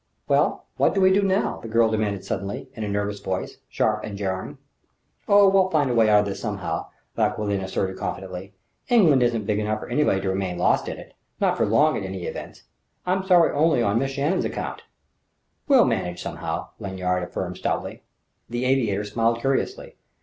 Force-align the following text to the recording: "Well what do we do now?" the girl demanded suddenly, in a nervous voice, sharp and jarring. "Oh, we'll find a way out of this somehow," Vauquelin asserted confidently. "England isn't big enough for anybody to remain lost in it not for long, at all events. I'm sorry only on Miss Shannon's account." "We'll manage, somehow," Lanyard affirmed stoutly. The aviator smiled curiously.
"Well 0.27 0.65
what 0.77 0.95
do 0.95 1.01
we 1.01 1.11
do 1.13 1.21
now?" 1.21 1.59
the 1.61 1.67
girl 1.67 1.91
demanded 1.91 2.25
suddenly, 2.25 2.67
in 2.73 2.83
a 2.83 2.87
nervous 2.87 3.19
voice, 3.19 3.57
sharp 3.69 4.03
and 4.03 4.17
jarring. 4.17 4.57
"Oh, 5.27 5.47
we'll 5.47 5.69
find 5.69 5.91
a 5.91 5.93
way 5.93 6.09
out 6.09 6.21
of 6.21 6.25
this 6.25 6.39
somehow," 6.39 6.87
Vauquelin 7.15 7.61
asserted 7.61 7.99
confidently. 7.99 8.55
"England 8.89 9.21
isn't 9.21 9.45
big 9.45 9.59
enough 9.59 9.79
for 9.79 9.89
anybody 9.89 10.19
to 10.21 10.29
remain 10.29 10.57
lost 10.57 10.87
in 10.87 10.97
it 10.97 11.13
not 11.39 11.55
for 11.55 11.67
long, 11.67 11.95
at 11.97 12.01
all 12.01 12.15
events. 12.15 12.63
I'm 13.05 13.23
sorry 13.27 13.53
only 13.53 13.83
on 13.83 13.99
Miss 13.99 14.09
Shannon's 14.09 14.43
account." 14.43 14.81
"We'll 15.67 15.85
manage, 15.85 16.19
somehow," 16.19 16.69
Lanyard 16.79 17.21
affirmed 17.21 17.57
stoutly. 17.57 18.01
The 18.49 18.65
aviator 18.65 19.03
smiled 19.03 19.39
curiously. 19.41 19.97